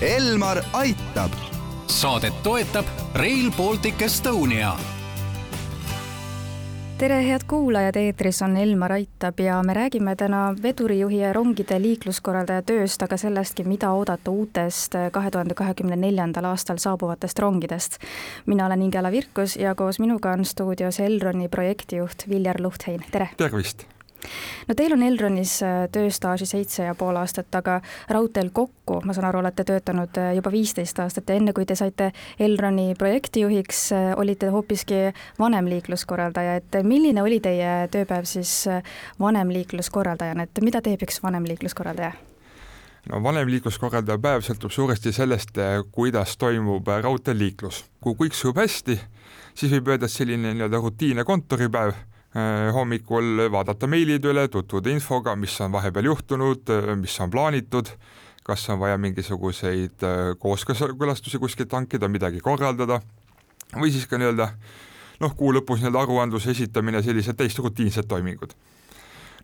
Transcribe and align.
Elmar 0.00 0.62
aitab. 0.72 1.30
saadet 1.86 2.42
toetab 2.42 2.86
Rail 3.14 3.50
Baltic 3.56 4.02
Estonia 4.02 4.72
tere, 6.98 7.16
head 7.26 7.40
kuulajad, 7.46 7.96
eetris 7.96 8.42
on 8.42 8.56
Elmar 8.56 8.92
Aitab 8.92 9.40
ja 9.40 9.62
me 9.62 9.74
räägime 9.74 10.16
täna 10.16 10.54
vedurijuhi 10.62 11.18
ja 11.18 11.32
rongide 11.32 11.80
liikluskorraldaja 11.82 12.62
tööst, 12.62 13.02
aga 13.02 13.16
sellestki, 13.16 13.64
mida 13.64 13.90
oodata 13.90 14.30
uutest 14.30 14.94
kahe 15.12 15.30
tuhande 15.30 15.54
kahekümne 15.54 15.96
neljandal 15.96 16.44
aastal 16.44 16.78
saabuvatest 16.78 17.38
rongidest. 17.38 17.98
mina 18.46 18.66
olen 18.66 18.82
Ingela 18.82 19.10
Virkus 19.10 19.56
ja 19.56 19.74
koos 19.74 19.98
minuga 19.98 20.30
on 20.30 20.44
stuudios 20.44 21.00
Elroni 21.00 21.48
projektijuht 21.48 22.28
Viljar 22.28 22.62
Luhtheim, 22.62 23.02
tere! 23.10 23.30
tervist! 23.36 23.97
No 24.68 24.74
teil 24.74 24.92
on 24.92 25.02
Elronis 25.02 25.58
äh, 25.62 25.86
tööstaaži 25.92 26.46
seitse 26.48 26.86
ja 26.88 26.94
pool 26.98 27.16
aastat, 27.20 27.50
aga 27.54 27.78
raudteel 28.12 28.50
kokku, 28.54 29.00
ma 29.04 29.14
saan 29.16 29.28
aru, 29.30 29.42
olete 29.42 29.64
töötanud 29.68 30.20
äh, 30.20 30.32
juba 30.38 30.52
viisteist 30.52 30.98
aastat 31.02 31.30
ja 31.30 31.38
enne, 31.38 31.54
kui 31.56 31.66
te 31.68 31.76
saite 31.78 32.10
Elroni 32.40 32.92
projektijuhiks, 32.98 33.82
äh, 33.96 34.12
olite 34.16 34.52
hoopiski 34.54 35.08
vanemliikluskorraldaja, 35.38 36.58
et 36.62 36.80
milline 36.82 37.22
oli 37.22 37.40
teie 37.44 37.88
tööpäev 37.92 38.26
siis 38.28 38.64
vanemliikluskorraldajana, 39.20 40.48
et 40.48 40.64
mida 40.64 40.82
teeb 40.84 41.04
üks 41.06 41.22
vanemliikluskorraldaja? 41.24 42.12
no 43.08 43.22
vanemliikluskorraldaja 43.24 44.20
päev 44.20 44.42
sõltub 44.44 44.74
suuresti 44.74 45.14
sellest, 45.16 45.56
kuidas 45.94 46.36
toimub 46.36 46.88
raudteeliiklus. 46.88 47.84
kui 48.04 48.18
kõik 48.18 48.36
sujub 48.36 48.58
hästi, 48.60 48.98
siis 49.54 49.72
võib 49.72 49.94
öelda, 49.94 50.06
et 50.06 50.12
selline 50.12 50.52
nii-öelda 50.52 50.82
rutiinne 50.82 51.24
kontoripäev 51.24 51.94
hommikul 52.74 53.48
vaadata 53.52 53.88
meilid 53.88 54.24
üle, 54.28 54.48
tutvuda 54.52 54.90
infoga, 54.92 55.36
mis 55.36 55.54
on 55.64 55.72
vahepeal 55.72 56.10
juhtunud, 56.10 56.68
äh, 56.68 56.96
mis 56.96 57.14
on 57.20 57.30
plaanitud, 57.30 57.88
kas 58.44 58.68
on 58.68 58.80
vaja 58.80 58.98
mingisuguseid 59.00 60.04
äh, 60.04 60.34
kooskõlastusi 60.38 61.40
kuskilt 61.40 61.72
hankida, 61.72 62.08
midagi 62.08 62.40
korraldada 62.44 63.00
või 63.76 63.92
siis 63.92 64.06
ka 64.08 64.20
nii-öelda 64.20 64.50
noh, 65.20 65.34
kuu 65.36 65.54
lõpus 65.56 65.80
nii-öelda 65.80 66.04
aruandluse 66.04 66.52
esitamine, 66.52 67.02
sellised 67.02 67.36
täiesti 67.36 67.64
rutiinsed 67.64 68.08
toimingud 68.08 68.52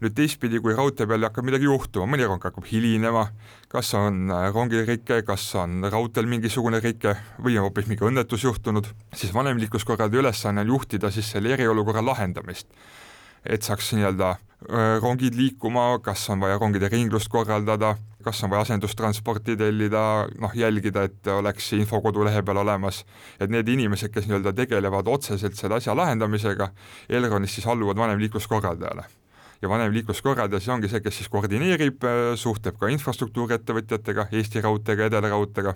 nüüd 0.04 0.14
teistpidi, 0.16 0.60
kui 0.60 0.74
raudtee 0.76 1.06
peal 1.08 1.24
hakkab 1.24 1.46
midagi 1.48 1.68
juhtuma, 1.68 2.06
mõni 2.12 2.26
rong 2.28 2.42
hakkab 2.44 2.66
hilinema, 2.68 3.24
kas 3.72 3.94
on 3.98 4.28
äh, 4.32 4.48
rongil 4.52 4.84
rike, 4.88 5.22
kas 5.26 5.46
on 5.60 5.84
raudteel 5.90 6.28
mingisugune 6.30 6.80
rike 6.84 7.16
või 7.42 7.56
on 7.58 7.68
hoopis 7.68 7.88
mingi 7.88 8.04
õnnetus 8.04 8.44
juhtunud, 8.44 8.90
siis 9.16 9.32
vanemliikluskorraldaja 9.34 10.24
ülesanne 10.24 10.64
on 10.64 10.74
juhtida 10.74 11.10
siis 11.14 11.30
selle 11.32 11.54
eriolukorra 11.56 12.04
lahendamist. 12.04 12.68
et 13.44 13.62
saaks 13.62 13.90
nii-öelda 13.92 14.28
äh, 14.30 15.00
rongid 15.02 15.34
liikuma, 15.36 15.98
kas 16.00 16.22
on 16.32 16.40
vaja 16.40 16.56
rongide 16.58 16.88
ringlust 16.88 17.28
korraldada, 17.28 17.94
kas 18.24 18.40
on 18.44 18.50
vaja 18.50 18.62
asendustransporti 18.64 19.56
tellida, 19.60 20.04
noh 20.40 20.54
jälgida, 20.56 21.02
et 21.04 21.28
oleks 21.28 21.72
info 21.76 22.00
kodulehe 22.00 22.42
peal 22.42 22.62
olemas, 22.62 23.02
et 23.40 23.52
need 23.52 23.68
inimesed, 23.68 24.12
kes 24.14 24.30
nii-öelda 24.30 24.54
tegelevad 24.56 25.08
otseselt 25.12 25.60
selle 25.60 25.76
asja 25.76 25.96
lahendamisega, 25.96 26.70
Elronis 27.08 27.58
siis 27.58 27.68
alluvad 27.68 28.00
vanemliikluskorraldajale 28.00 29.04
ja 29.64 29.70
vanem 29.72 29.92
liikluskorraldaja 29.96 30.60
siis 30.60 30.74
ongi 30.74 30.90
see, 30.92 31.00
kes 31.04 31.20
siis 31.20 31.30
koordineerib, 31.32 32.04
äh, 32.04 32.22
suhtleb 32.40 32.78
ka 32.80 32.92
infrastruktuuriettevõtjatega, 32.92 34.28
Eesti 34.32 34.62
Raudteega, 34.64 35.08
Edelaraudteega, 35.10 35.74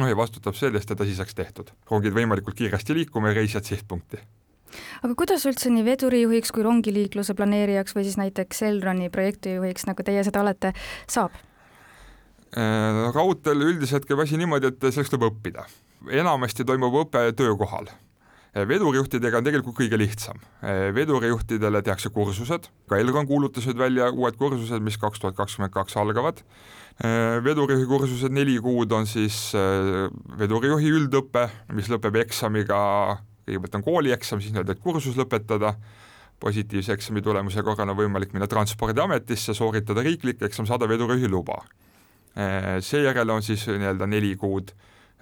noh 0.00 0.10
ja 0.10 0.18
vastutab 0.18 0.58
selle 0.58 0.80
eest, 0.80 0.90
et 0.90 1.04
asi 1.04 1.14
saaks 1.14 1.36
tehtud. 1.38 1.70
rongid 1.90 2.16
võimalikult 2.16 2.58
kiiresti 2.58 2.96
liikuma 2.98 3.30
ja 3.30 3.40
reisijad 3.40 3.70
sihtpunkti 3.70 4.22
aga 5.06 5.14
kuidas 5.14 5.44
üldse 5.46 5.70
nii 5.70 5.84
vedurijuhiks 5.86 6.50
kui 6.50 6.64
rongiliikluse 6.66 7.36
planeerijaks 7.38 7.94
või 7.94 8.06
siis 8.06 8.16
näiteks 8.18 8.62
Elroni 8.66 9.10
projektijuhiks, 9.14 9.86
nagu 9.86 10.02
teie 10.02 10.24
seda 10.26 10.42
olete, 10.42 10.72
saab? 11.06 11.36
Äh, 12.54 13.04
raudteel 13.14 13.62
üldiselt 13.68 14.06
käib 14.08 14.22
asi 14.24 14.38
niimoodi, 14.40 14.72
et 14.72 14.88
selleks 14.90 15.12
tuleb 15.14 15.30
õppida. 15.30 15.68
enamasti 16.10 16.64
toimub 16.64 16.94
õpe 17.04 17.30
töökohal 17.36 17.86
vedurijuhtidega 18.54 19.40
on 19.40 19.46
tegelikult 19.46 19.74
kõige 19.78 19.98
lihtsam. 19.98 20.38
Eh, 20.62 20.92
vedurijuhtidele 20.94 21.82
tehakse 21.82 22.10
kursused, 22.14 22.68
ka 22.88 22.98
Elron 23.02 23.26
kuulutasid 23.26 23.78
välja 23.78 24.10
uued 24.12 24.38
kursused, 24.38 24.82
mis 24.84 24.98
kaks 25.00 25.22
tuhat 25.22 25.34
kakskümmend 25.34 25.74
kaks 25.74 25.96
algavad. 25.98 26.44
Eh, 27.02 27.40
vedurijuhi 27.42 27.88
kursused 27.90 28.34
neli 28.34 28.54
kuud 28.62 28.92
on 28.94 29.08
siis 29.10 29.50
vedurijuhi 30.38 30.94
üldõpe, 31.00 31.48
mis 31.74 31.90
lõpeb 31.90 32.20
eksamiga, 32.22 32.78
kõigepealt 33.48 33.80
on 33.80 33.86
koolieksam, 33.90 34.40
siis 34.40 34.54
nii-öelda, 34.54 34.78
kursus 34.78 35.18
lõpetada, 35.18 35.74
positiivse 36.40 36.94
eksami 36.94 37.22
tulemuse 37.22 37.62
korral 37.62 37.90
on 37.90 37.98
võimalik 37.98 38.34
minna 38.34 38.46
Transpordiametisse, 38.50 39.54
sooritada 39.54 40.02
riiklik 40.02 40.42
eksam, 40.46 40.66
saada 40.66 40.86
vedurijuhi 40.86 41.30
luba. 41.30 41.64
seejärel 42.82 43.30
on 43.30 43.42
siis 43.42 43.66
nii-öelda 43.66 44.06
neli 44.10 44.34
kuud 44.36 44.72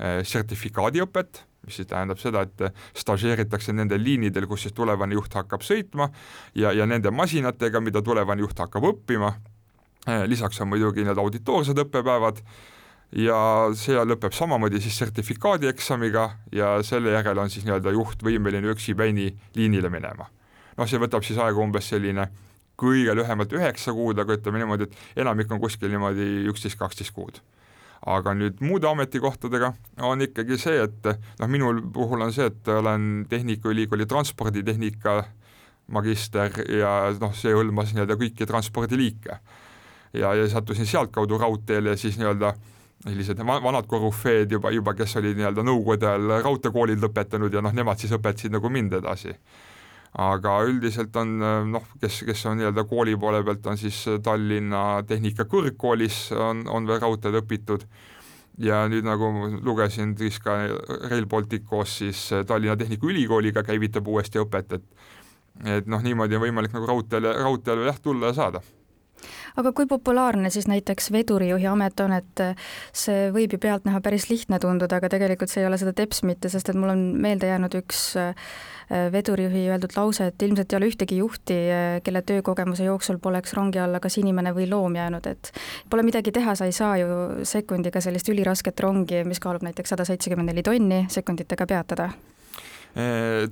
sertifikaadiõpet 0.03 1.45
mis 1.67 1.79
siis 1.79 1.89
tähendab 1.89 2.19
seda, 2.19 2.43
et 2.43 2.75
stažeeritakse 2.99 3.73
nendel 3.75 4.03
liinidel, 4.03 4.49
kus 4.51 4.67
siis 4.67 4.75
tulevane 4.75 5.15
juht 5.15 5.35
hakkab 5.39 5.63
sõitma 5.67 6.09
ja, 6.59 6.73
ja 6.75 6.87
nende 6.91 7.13
masinatega, 7.15 7.81
mida 7.81 8.03
tulevane 8.03 8.43
juht 8.43 8.59
hakkab 8.59 8.89
õppima, 8.93 9.33
eh, 10.07 10.25
lisaks 10.31 10.61
on 10.63 10.73
muidugi 10.73 11.07
need 11.07 11.19
auditoorsed 11.23 11.79
õppepäevad 11.85 12.43
ja 13.23 13.39
see 13.79 14.03
lõpeb 14.09 14.35
samamoodi 14.35 14.81
siis 14.83 14.99
sertifikaadieksamiga 15.05 16.29
ja 16.53 16.75
selle 16.87 17.13
järel 17.15 17.39
on 17.39 17.53
siis 17.53 17.67
nii-öelda 17.69 17.93
juht 17.95 18.25
võimeline 18.25 18.73
üksipäini 18.73 19.31
liinile 19.55 19.93
minema. 19.93 20.31
noh, 20.77 20.89
see 20.89 20.99
võtab 20.99 21.23
siis 21.23 21.39
aega 21.39 21.61
umbes 21.61 21.93
selline 21.93 22.27
kõige 22.83 23.15
lühemalt 23.15 23.53
üheksa 23.53 23.93
kuud, 23.95 24.19
aga 24.19 24.35
ütleme 24.35 24.59
niimoodi, 24.59 24.89
et 24.89 25.21
enamik 25.23 25.53
on 25.53 25.61
kuskil 25.61 25.93
niimoodi 25.93 26.49
üksteist, 26.51 26.81
kaksteist 26.81 27.15
kuud 27.15 27.39
aga 28.03 28.35
nüüd 28.35 28.63
muude 28.65 28.89
ametikohtadega 28.91 29.73
on 30.09 30.25
ikkagi 30.25 30.59
see, 30.59 30.81
et 30.83 31.07
noh, 31.39 31.51
minul 31.51 31.79
puhul 31.95 32.25
on 32.25 32.33
see, 32.35 32.49
et 32.51 32.69
olen 32.69 33.27
Tehnikaülikooli 33.31 34.09
transporditehnika 34.11 35.21
magister 35.93 36.51
ja 36.73 36.93
noh, 37.21 37.35
see 37.37 37.55
hõlmas 37.55 37.93
nii-öelda 37.95 38.19
kõiki 38.19 38.49
transpordiliike. 38.49 39.39
ja, 40.13 40.35
ja 40.35 40.49
sattusin 40.49 40.87
sealtkaudu 40.87 41.39
raudteele 41.39 41.97
siis 41.97 42.19
nii-öelda 42.19 42.55
sellised 43.03 43.39
vanad 43.43 43.87
korüfeed 43.91 44.53
juba, 44.53 44.71
juba, 44.71 44.95
kes 44.95 45.17
olid 45.19 45.39
nii-öelda 45.39 45.65
nõukogude 45.67 46.07
ajal 46.07 46.43
raudteekoolid 46.43 47.03
lõpetanud 47.03 47.55
ja 47.55 47.63
noh, 47.63 47.75
nemad 47.75 47.99
siis 47.99 48.15
õpetasid 48.15 48.55
nagu 48.55 48.71
mind 48.71 48.99
edasi 48.99 49.35
aga 50.13 50.59
üldiselt 50.69 51.17
on 51.17 51.39
noh, 51.73 51.85
kes, 52.01 52.23
kes 52.29 52.45
on 52.51 52.59
nii-öelda 52.61 52.85
kooli 52.89 53.17
poole 53.17 53.43
pealt, 53.45 53.67
on 53.67 53.79
siis 53.81 54.03
Tallinna 54.25 55.03
Tehnikakõrgkoolis 55.09 56.27
on, 56.37 56.67
on 56.69 56.89
veel 56.89 57.01
raudteed 57.01 57.39
õpitud. 57.41 57.87
Ja 58.61 58.83
nüüd 58.93 59.07
nagu 59.09 59.31
lugesin, 59.65 60.13
siis 60.19 60.37
ka 60.45 60.59
Rail 61.09 61.25
Baltic 61.27 61.65
koos 61.65 61.97
siis 62.03 62.27
Tallinna 62.47 62.77
Tehnikaülikooliga 62.77 63.65
käivitab 63.65 64.09
uuesti 64.13 64.43
õpet, 64.43 64.79
et 64.79 65.11
et 65.69 65.89
noh, 65.89 66.01
niimoodi 66.01 66.37
on 66.37 66.47
võimalik 66.47 66.73
nagu 66.73 66.87
raudteele, 66.89 67.33
raudteele 67.45 67.85
jah, 67.85 67.99
tulla 68.01 68.31
ja 68.31 68.37
saada 68.37 68.63
aga 69.57 69.73
kui 69.77 69.87
populaarne 69.87 70.51
siis 70.51 70.69
näiteks 70.71 71.11
vedurijuhi 71.13 71.67
amet 71.71 72.01
on, 72.01 72.13
et 72.13 72.45
see 72.93 73.31
võib 73.35 73.57
ju 73.57 73.63
pealtnäha 73.63 74.01
päris 74.01 74.29
lihtne 74.31 74.59
tunduda, 74.63 75.01
aga 75.01 75.13
tegelikult 75.13 75.53
see 75.53 75.63
ei 75.65 75.71
ole 75.71 75.81
seda 75.81 75.95
teps 75.97 76.23
mitte, 76.27 76.53
sest 76.53 76.73
et 76.73 76.79
mul 76.79 76.95
on 76.95 77.09
meelde 77.23 77.51
jäänud 77.51 77.81
üks 77.83 78.13
Äh, 78.93 79.13
vedurijuhi 79.13 79.69
öeldud 79.71 79.95
lause, 79.97 80.27
et 80.29 80.43
ilmselt 80.43 80.73
ei 80.73 80.77
ole 80.77 80.89
ühtegi 80.91 81.17
juhti, 81.17 81.55
äh, 81.73 82.01
kelle 82.05 82.21
töökogemuse 82.29 82.85
jooksul 82.85 83.17
poleks 83.23 83.55
rongi 83.57 83.81
alla 83.81 84.01
kas 84.05 84.19
inimene 84.21 84.53
või 84.53 84.67
loom 84.69 84.99
jäänud, 84.99 85.29
et 85.31 85.53
pole 85.89 86.05
midagi 86.05 86.33
teha, 86.33 86.53
sa 86.59 86.69
ei 86.69 86.77
saa 86.77 86.99
ju 87.01 87.47
sekundiga 87.49 88.03
sellist 88.05 88.29
ülirasket 88.29 88.85
rongi, 88.85 89.23
mis 89.25 89.41
kaalub 89.41 89.65
näiteks 89.65 89.95
sada 89.95 90.05
seitsekümmend 90.05 90.53
neli 90.53 90.67
tonni, 90.67 91.07
sekunditega 91.09 91.67
peatada 91.67 92.11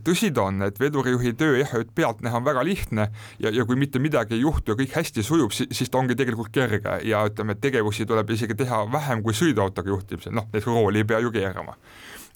tõsi 0.05 0.28
ta 0.37 0.43
on, 0.51 0.61
et 0.67 0.77
vedurijuhi 0.81 1.33
töö 1.39 1.56
jah, 1.62 1.71
et 1.81 1.89
pealtnäha 1.97 2.37
on 2.37 2.45
väga 2.45 2.65
lihtne 2.67 3.06
ja, 3.41 3.51
ja 3.51 3.65
kui 3.65 3.78
mitte 3.81 3.99
midagi 4.03 4.37
ei 4.37 4.43
juhtu 4.43 4.75
ja 4.75 4.77
kõik 4.77 4.93
hästi 4.99 5.25
sujub, 5.25 5.55
siis 5.56 5.89
ta 5.89 5.99
ongi 5.99 6.17
tegelikult 6.19 6.53
kerge 6.53 6.99
ja 7.09 7.23
ütleme, 7.28 7.56
et 7.56 7.62
tegevusi 7.65 8.05
tuleb 8.06 8.31
isegi 8.37 8.59
teha 8.59 8.85
vähem 8.93 9.25
kui 9.25 9.37
sõiduautoga 9.37 9.94
juhtimisel, 9.94 10.37
noh, 10.37 10.44
näiteks 10.50 10.69
rooli 10.69 11.00
ei 11.00 11.09
pea 11.09 11.23
ju 11.25 11.32
keerama. 11.32 11.76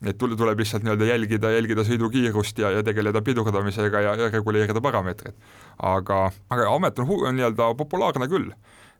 Et 0.04 0.16
tuleb, 0.18 0.36
tuleb 0.36 0.58
lihtsalt 0.58 0.84
nii-öelda 0.84 1.06
jälgida, 1.06 1.50
jälgida 1.54 1.84
sõidukiirust 1.86 2.58
ja, 2.60 2.72
ja 2.74 2.82
tegeleda 2.84 3.22
pidurdamisega 3.24 4.00
ja, 4.04 4.16
ja 4.18 4.28
reguleerida 4.32 4.80
parameetreid. 4.84 5.36
aga, 5.78 6.30
aga 6.50 6.70
amet 6.72 6.98
on 6.98 7.36
nii-öelda 7.36 7.74
populaarne 7.78 8.28
küll, 8.28 8.50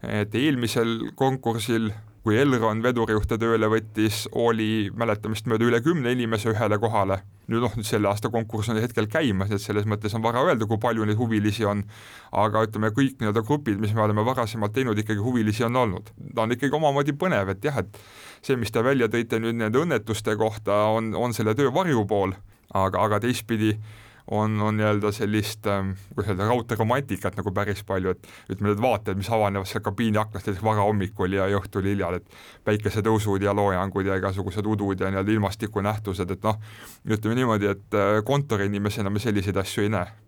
et 0.04 0.34
eelmisel 0.34 1.10
konkursil 1.16 1.90
kui 2.24 2.38
Elron 2.40 2.80
vedurijuhte 2.80 3.36
tööle 3.36 3.68
võttis, 3.68 4.22
oli 4.32 4.88
mäletamist 4.96 5.44
mööda 5.50 5.66
üle 5.68 5.80
kümne 5.84 6.14
inimese 6.16 6.54
ühele 6.54 6.78
kohale. 6.80 7.20
nüüd 7.44 7.60
noh, 7.60 7.74
nüüd 7.76 7.84
selle 7.84 8.08
aasta 8.08 8.30
konkurss 8.32 8.70
on 8.72 8.78
hetkel 8.80 9.04
käimas, 9.12 9.50
et 9.52 9.60
selles 9.60 9.84
mõttes 9.84 10.14
on 10.16 10.22
vara 10.24 10.40
öelda, 10.40 10.64
kui 10.64 10.78
palju 10.80 11.04
neid 11.04 11.18
huvilisi 11.20 11.66
on, 11.68 11.82
aga 12.32 12.62
ütleme, 12.64 12.88
kõik 12.96 13.18
nii-öelda 13.20 13.42
grupid, 13.44 13.76
mis 13.82 13.92
me 13.92 14.00
oleme 14.00 14.24
varasemalt 14.24 14.72
teinud, 14.72 14.96
ikkagi 14.96 15.20
huvilisi 15.20 15.66
on 15.68 15.76
olnud. 15.76 16.08
ta 16.34 16.46
on 16.46 16.56
ikkagi 16.56 16.72
omamoodi 16.72 17.12
põnev, 17.12 17.52
et 17.52 17.68
jah, 17.68 17.82
et 17.84 18.00
see, 18.40 18.56
mis 18.56 18.72
te 18.72 18.80
välja 18.80 19.10
tõite 19.12 19.42
nüüd 19.44 19.60
nende 19.60 19.82
õnnetuste 19.82 20.38
kohta, 20.40 20.86
on, 20.96 21.12
on 21.12 21.36
selle 21.36 21.52
töö 21.54 21.68
varjupool, 21.74 22.32
aga, 22.72 23.04
aga 23.04 23.20
teistpidi 23.20 23.74
on, 24.30 24.60
on 24.60 24.76
nii-öelda 24.76 25.12
sellist, 25.12 25.66
ähm, 25.66 25.90
kuidas 26.14 26.32
öelda, 26.32 26.48
raudteeromantikat 26.48 27.36
nagu 27.36 27.52
päris 27.52 27.84
palju, 27.84 28.14
et 28.14 28.28
ütleme, 28.48 28.72
need 28.72 28.82
vaated, 28.82 29.20
mis 29.20 29.30
avanevad 29.30 29.68
seal 29.68 29.84
kabiini 29.84 30.20
aknast 30.20 30.48
näiteks 30.48 30.64
varahommikul 30.64 31.36
ja 31.36 31.48
õhtul 31.58 31.88
hiljal, 31.90 32.18
et 32.20 32.36
päikesetõusud 32.64 33.44
ja 33.44 33.54
loojangud 33.56 34.08
ja 34.08 34.18
igasugused 34.20 34.66
udud 34.66 35.00
ja 35.00 35.12
nii-öelda 35.12 35.36
ilmastikunähtused, 35.36 36.36
et 36.36 36.44
noh, 36.44 36.60
ütleme 37.04 37.40
niimoodi, 37.40 37.72
et 37.76 37.98
äh, 38.00 38.20
kontoriinimesena 38.24 39.12
me 39.12 39.22
selliseid 39.22 39.60
asju 39.60 39.84
ei 39.84 39.96
näe 39.98 40.23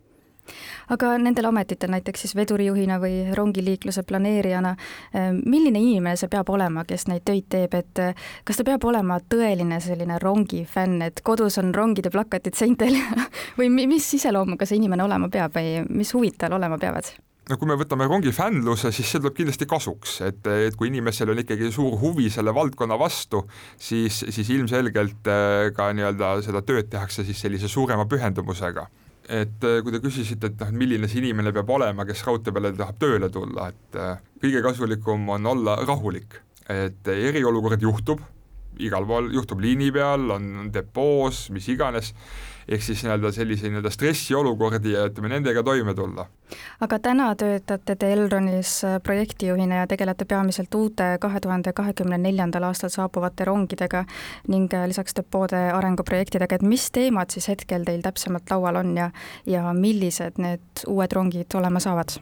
aga 0.92 1.12
nendel 1.20 1.50
ametitel, 1.50 1.90
näiteks 1.94 2.24
siis 2.24 2.36
vedurijuhina 2.38 2.98
või 3.02 3.20
rongiliikluse 3.36 4.04
planeerijana, 4.06 4.76
eh, 5.12 5.30
milline 5.44 5.80
inimene 5.82 6.16
see 6.16 6.30
peab 6.32 6.50
olema, 6.52 6.84
kes 6.88 7.08
neid 7.10 7.26
töid 7.26 7.48
teeb, 7.52 7.74
et 7.74 8.02
eh, 8.02 8.26
kas 8.44 8.60
ta 8.60 8.66
peab 8.66 8.84
olema 8.84 9.18
tõeline 9.20 9.80
selline 9.82 10.20
rongifänn, 10.22 11.02
et 11.06 11.22
kodus 11.26 11.58
on 11.62 11.74
rongide 11.74 12.12
plakatid 12.14 12.58
seintel 12.58 12.98
või 13.58 13.70
mis 13.86 14.08
iseloomuga 14.18 14.66
see 14.66 14.80
inimene 14.80 15.06
olema 15.06 15.30
peab 15.32 15.56
või 15.56 15.80
mis 15.88 16.12
huvid 16.14 16.38
tal 16.38 16.58
olema 16.58 16.78
peavad? 16.78 17.14
no 17.46 17.56
kui 17.60 17.68
me 17.70 17.76
võtame 17.78 18.08
rongifännluse, 18.10 18.90
siis 18.94 19.10
see 19.10 19.22
tuleb 19.22 19.36
kindlasti 19.36 19.68
kasuks, 19.70 20.16
et, 20.26 20.46
et 20.66 20.76
kui 20.78 20.90
inimesel 20.90 21.30
on 21.30 21.38
ikkagi 21.42 21.70
suur 21.74 21.94
huvi 22.00 22.26
selle 22.32 22.54
valdkonna 22.54 22.98
vastu, 22.98 23.44
siis, 23.78 24.24
siis 24.34 24.50
ilmselgelt 24.54 25.30
eh, 25.30 25.70
ka 25.76 25.92
nii-öelda 25.94 26.36
seda 26.46 26.62
tööd 26.66 26.90
tehakse 26.90 27.26
siis 27.26 27.42
sellise 27.46 27.70
suurema 27.70 28.08
pühendumusega 28.10 28.88
et 29.28 29.64
äh, 29.66 29.80
kui 29.82 29.94
te 29.94 30.00
küsisite, 30.02 30.52
et 30.52 30.62
noh, 30.62 30.72
milline 30.76 31.08
see 31.10 31.20
inimene 31.22 31.52
peab 31.54 31.70
olema, 31.76 32.06
kes 32.08 32.22
raudtee 32.26 32.54
peale 32.54 32.72
tahab 32.76 32.98
tööle 33.02 33.30
tulla, 33.32 33.70
et 33.72 33.98
äh, 34.00 34.18
kõige 34.42 34.62
kasulikum 34.64 35.28
on 35.34 35.52
olla 35.52 35.78
rahulik, 35.82 36.40
et 36.70 37.08
eriolukord 37.10 37.82
juhtub, 37.82 38.22
igal 38.82 39.06
pool 39.08 39.30
juhtub 39.34 39.62
liini 39.62 39.90
peal, 39.94 40.28
on 40.34 40.70
depoos, 40.72 41.46
mis 41.54 41.68
iganes 41.72 42.12
ehk 42.66 42.82
siis 42.82 43.04
nii-öelda 43.04 43.30
sellise 43.34 43.70
nii-öelda 43.70 43.92
stressiolukordi 43.94 44.96
ja 44.96 45.06
ütleme, 45.10 45.30
nendega 45.36 45.62
toime 45.66 45.94
tulla. 45.94 46.26
Aga 46.80 46.98
täna 47.02 47.28
töötate 47.38 47.96
te 47.96 48.10
Elronis 48.12 48.72
äh, 48.84 48.98
projektijuhina 49.02 49.82
ja 49.82 49.86
tegelete 49.86 50.24
peamiselt 50.24 50.74
uute 50.74 51.16
kahe 51.20 51.40
tuhande 51.40 51.72
kahekümne 51.72 52.18
neljandal 52.18 52.68
aastal 52.68 52.92
saabuvate 52.92 53.44
rongidega 53.48 54.04
ning 54.48 54.72
äh, 54.74 54.86
lisaks 54.88 55.16
depoode 55.16 55.60
arenguprojektidega, 55.72 56.58
et 56.58 56.66
mis 56.66 56.90
teemad 56.92 57.32
siis 57.32 57.48
hetkel 57.52 57.86
teil 57.88 58.04
täpsemalt 58.04 58.50
laual 58.50 58.82
on 58.82 58.96
ja, 58.96 59.10
ja 59.46 59.72
millised 59.72 60.40
need 60.42 60.86
uued 60.86 61.12
rongid 61.16 61.58
olema 61.58 61.80
saavad? 61.82 62.18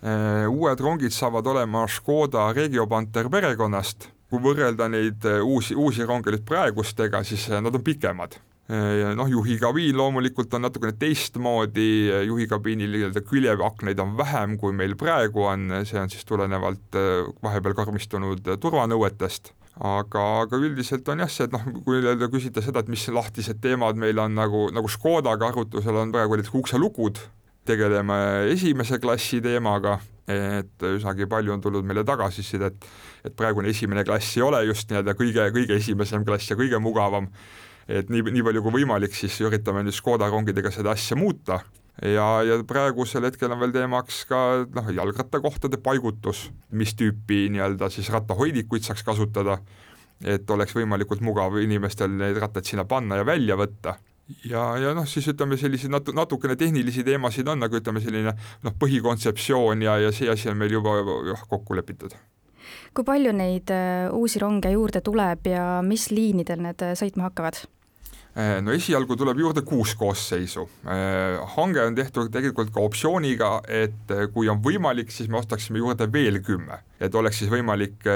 Äh, 0.00 0.46
uued 0.50 0.80
rongid 0.80 1.14
saavad 1.14 1.46
olema 1.46 1.86
Škoda 1.88 2.50
Regiopanter 2.56 3.30
perekonnast, 3.30 4.10
kui 4.30 4.42
võrrelda 4.42 4.88
neid 4.90 5.26
uusi, 5.42 5.74
uusi 5.74 6.06
ronge 6.06 6.34
nüüd 6.34 6.46
praegustega, 6.46 7.22
siis 7.26 7.48
nad 7.50 7.74
on 7.74 7.84
pikemad 7.84 8.38
ja 8.70 9.14
noh, 9.18 9.26
juhikabiin 9.30 9.96
loomulikult 9.98 10.52
on 10.54 10.62
natukene 10.66 10.94
teistmoodi, 10.98 12.10
juhikabiinil 12.26 12.92
nii-öelda 12.94 13.22
küljeaknaid 13.26 13.98
on 14.02 14.12
vähem, 14.18 14.56
kui 14.60 14.74
meil 14.76 14.94
praegu 15.00 15.46
on, 15.50 15.70
see 15.88 15.98
on 15.98 16.12
siis 16.12 16.26
tulenevalt 16.28 16.98
äh, 16.98 17.24
vahepeal 17.42 17.74
karmistunud 17.78 18.46
turvanõuetest. 18.62 19.54
Aga, 19.80 20.22
aga 20.44 20.58
üldiselt 20.60 21.08
on 21.08 21.22
jah 21.22 21.30
see, 21.30 21.46
et 21.48 21.54
noh, 21.54 21.62
kui 21.86 21.98
nii-öelda 22.02 22.28
küsida 22.30 22.62
seda, 22.62 22.82
et 22.82 22.90
mis 22.92 23.06
lahtised 23.10 23.62
teemad 23.64 23.98
meil 23.98 24.18
on 24.20 24.34
nagu, 24.36 24.66
nagu 24.74 24.90
Škodaga 24.92 25.48
arutlusel 25.50 25.96
on 25.96 26.12
praegu 26.14 26.36
näiteks 26.36 26.54
ukselukud, 26.60 27.22
tegeleme 27.66 28.18
esimese 28.52 28.98
klassi 29.00 29.40
teemaga, 29.44 29.96
et 30.30 30.84
üsnagi 30.84 31.26
palju 31.30 31.54
on 31.54 31.64
tulnud 31.64 31.86
meile 31.86 32.04
tagasisidet, 32.06 32.86
et 33.24 33.34
praegune 33.38 33.72
esimene 33.72 34.04
klass 34.06 34.36
ei 34.36 34.44
ole 34.46 34.62
just 34.68 34.90
nii-öelda 34.90 35.16
kõige, 35.18 35.48
kõige 35.56 35.80
esimesem 35.80 36.26
klass 36.28 36.52
ja 36.52 36.58
kõige 36.60 36.78
mugavam 36.82 37.30
et 37.90 38.10
nii, 38.12 38.22
nii 38.30 38.46
palju 38.46 38.62
kui 38.64 38.76
võimalik, 38.80 39.14
siis 39.16 39.36
üritame 39.42 39.82
nüüd 39.84 39.96
Škoda 39.96 40.28
rongidega 40.30 40.72
seda 40.74 40.94
asja 40.94 41.18
muuta 41.18 41.60
ja, 42.02 42.26
ja 42.46 42.58
praegusel 42.66 43.26
hetkel 43.28 43.52
on 43.52 43.60
veel 43.62 43.74
teemaks 43.74 44.24
ka 44.30 44.42
noh, 44.76 44.90
jalgrattakohtade 44.94 45.80
paigutus, 45.82 46.48
mis 46.70 46.94
tüüpi 46.98 47.48
nii-öelda 47.54 47.90
siis 47.92 48.10
rattahoidikuid 48.14 48.86
saaks 48.86 49.04
kasutada, 49.06 49.58
et 50.24 50.50
oleks 50.50 50.76
võimalikult 50.76 51.24
mugav 51.24 51.58
inimestel 51.60 52.12
neid 52.14 52.38
rattaid 52.40 52.68
sinna 52.68 52.86
panna 52.88 53.20
ja 53.20 53.26
välja 53.26 53.58
võtta 53.60 53.96
ja, 54.44 54.64
ja 54.78 54.94
noh, 54.96 55.06
siis 55.08 55.28
ütleme 55.32 55.58
selliseid 55.60 55.92
natu-, 55.92 56.14
natukene 56.16 56.56
tehnilisi 56.58 57.04
teemasid 57.06 57.48
on, 57.48 57.60
nagu 57.64 57.78
ütleme, 57.78 58.02
selline 58.04 58.34
noh, 58.36 58.76
põhikontseptsioon 58.80 59.84
ja, 59.86 59.98
ja 60.04 60.12
see 60.14 60.30
asi 60.30 60.50
on 60.52 60.60
meil 60.60 60.78
juba 60.78 61.00
jah, 61.32 61.44
kokku 61.50 61.76
lepitud. 61.78 62.14
kui 62.94 63.06
palju 63.06 63.32
neid 63.34 63.70
uh, 63.74 64.14
uusi 64.16 64.40
ronge 64.42 64.72
juurde 64.74 65.02
tuleb 65.04 65.46
ja 65.50 65.66
mis 65.86 66.10
liinidel 66.14 66.62
need 66.64 66.86
uh, 66.86 66.96
sõitma 66.98 67.28
hakkavad? 67.28 67.64
Äh, 68.38 68.60
no 68.62 68.70
esialgu 68.70 69.16
tuleb 69.18 69.40
juurde 69.42 69.64
kuus 69.66 69.96
koosseisu. 69.98 70.62
Äh, 70.86 71.40
hange 71.56 71.82
on 71.82 71.96
tehtud 71.98 72.28
tegelikult 72.30 72.70
ka 72.70 72.84
optsiooniga, 72.86 73.56
et 73.66 74.12
äh, 74.14 74.28
kui 74.30 74.46
on 74.52 74.60
võimalik, 74.62 75.10
siis 75.10 75.26
me 75.28 75.40
ostaksime 75.40 75.82
juurde 75.82 76.06
veel 76.12 76.38
kümme, 76.46 76.78
et 77.02 77.14
oleks 77.18 77.40
siis 77.42 77.50
võimalik 77.50 78.06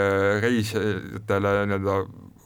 reisijatele 0.45 1.57
nii-öelda 1.67 1.97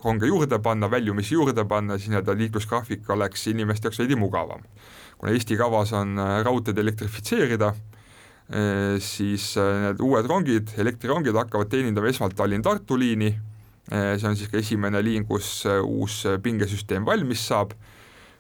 ronge 0.00 0.31
juurde 0.31 0.61
panna, 0.65 0.88
väljumisi 0.88 1.37
juurde 1.37 1.67
panna, 1.69 1.99
siis 1.99 2.09
nii-öelda 2.15 2.38
liiklusgraafik 2.41 3.11
oleks 3.12 3.44
inimeste 3.53 3.91
jaoks 3.91 4.00
veidi 4.00 4.17
mugavam. 4.17 4.65
kuna 5.19 5.35
Eesti 5.35 5.56
kavas 5.59 5.93
on 5.99 6.17
raudteed 6.47 6.79
elektrifitseerida, 6.79 7.73
siis 9.03 9.50
need 9.59 10.00
uued 10.00 10.29
rongid, 10.31 10.70
elektrirongid 10.79 11.37
hakkavad 11.37 11.69
teenindama 11.69 12.09
esmalt 12.09 12.38
Tallinn-Tartu 12.38 12.97
liini 12.97 13.32
see 13.90 14.29
on 14.29 14.37
siis 14.37 14.50
ka 14.52 14.61
esimene 14.61 15.00
liin, 15.05 15.25
kus 15.29 15.64
eh, 15.69 15.81
uus 15.81 16.20
eh, 16.29 16.38
pingesüsteem 16.43 17.06
valmis 17.08 17.46
saab, 17.52 17.76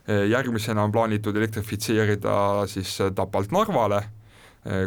järgmisena 0.08 0.86
on 0.86 0.92
plaanitud 0.92 1.36
elektrifitseerida 1.36 2.64
siis 2.72 2.94
Tapalt 3.12 3.50
Narvale, 3.52 3.98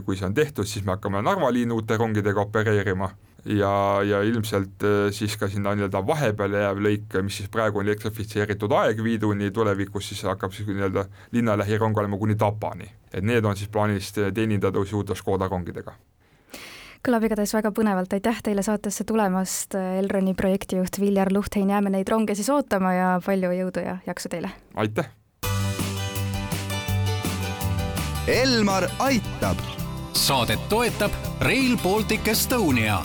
kui 0.01 0.17
see 0.17 0.25
on 0.25 0.33
tehtud, 0.33 0.65
siis 0.65 0.81
me 0.81 0.95
hakkame 0.95 1.21
Narva 1.21 1.51
liini 1.53 1.75
uute 1.75 1.93
rongidega 2.01 2.41
opereerima. 2.41 3.11
Ja, 3.45 3.69
ja 4.01 4.23
ilmselt 4.25 4.81
siis 5.13 5.37
ka 5.37 5.45
sinna 5.49 5.75
nii-öelda 5.77 6.01
vahepeale 6.07 6.65
jääv 6.65 6.81
lõik, 6.81 7.21
mis 7.21 7.37
siis 7.37 7.53
praegu 7.53 7.83
on 7.83 7.85
elektrifitseeritud 7.85 8.73
Aegviiduni, 8.81 9.51
tulevikus 9.53 10.09
siis 10.09 10.25
hakkab 10.25 10.57
siis 10.57 10.73
nii-öelda 10.73 11.05
linnalähirong 11.37 12.01
olema 12.01 12.17
kuni 12.17 12.33
Tapani. 12.33 12.89
et 13.13 13.21
need 13.21 13.45
on 13.45 13.57
siis 13.57 13.69
plaanis 13.69 14.09
teenindada 14.17 14.81
uute 14.81 15.15
Škoda 15.15 15.49
rongidega 15.53 15.93
kõlab 17.05 17.25
igatahes 17.25 17.53
väga 17.55 17.71
põnevalt, 17.75 18.13
aitäh 18.13 18.41
teile 18.43 18.63
saatesse 18.65 19.05
tulemast, 19.07 19.75
Elroni 19.75 20.35
projektijuht 20.37 20.99
Viljar 21.01 21.33
Luhthein, 21.33 21.69
jääme 21.73 21.93
neid 21.93 22.09
ronge 22.09 22.35
siis 22.37 22.49
ootama 22.53 22.93
ja 22.93 23.09
palju 23.25 23.51
jõudu 23.57 23.85
ja 23.85 23.97
jaksu 24.07 24.29
teile! 24.29 24.53
aitäh! 24.75 25.09
Elmar 28.27 28.89
aitab! 28.99 29.57
saadet 30.13 30.59
toetab 30.69 31.11
Rail 31.41 31.77
Baltic 31.83 32.27
Estonia 32.27 32.99